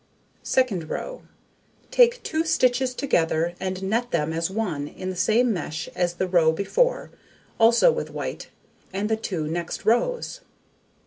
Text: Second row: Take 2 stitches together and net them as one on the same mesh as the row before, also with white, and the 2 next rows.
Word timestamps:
Second 0.41 0.89
row: 0.89 1.21
Take 1.91 2.23
2 2.23 2.43
stitches 2.43 2.95
together 2.95 3.53
and 3.59 3.83
net 3.83 4.09
them 4.09 4.33
as 4.33 4.49
one 4.49 4.91
on 4.99 5.09
the 5.11 5.15
same 5.15 5.53
mesh 5.53 5.87
as 5.93 6.15
the 6.15 6.25
row 6.27 6.51
before, 6.51 7.11
also 7.59 7.91
with 7.91 8.09
white, 8.09 8.49
and 8.91 9.09
the 9.09 9.15
2 9.15 9.47
next 9.47 9.85
rows. 9.85 10.41